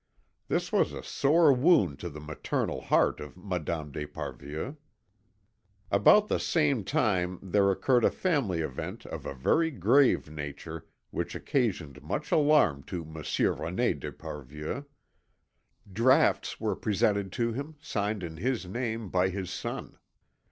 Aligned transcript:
This 0.47 0.71
was 0.71 0.93
a 0.93 1.03
sore 1.03 1.53
wound 1.53 1.99
to 1.99 2.09
the 2.09 2.19
maternal 2.19 2.81
heart 2.81 3.19
of 3.19 3.37
Madame 3.37 3.91
d'Esparvieu. 3.91 4.77
About 5.91 6.27
the 6.27 6.39
same 6.39 6.83
time 6.83 7.37
there 7.43 7.69
occurred 7.69 8.03
a 8.03 8.09
family 8.09 8.61
event 8.61 9.05
of 9.05 9.27
a 9.27 9.35
very 9.35 9.69
grave 9.69 10.27
nature 10.27 10.87
which 11.11 11.35
occasioned 11.35 12.01
much 12.01 12.31
alarm 12.31 12.81
to 12.85 13.05
Monsieur 13.05 13.53
René 13.53 13.99
d'Esparvieu. 13.99 14.87
Drafts 15.93 16.59
were 16.59 16.75
presented 16.75 17.31
to 17.33 17.53
him 17.53 17.75
signed 17.79 18.23
in 18.23 18.37
his 18.37 18.65
name 18.65 19.07
by 19.07 19.29
his 19.29 19.51
son. 19.51 19.99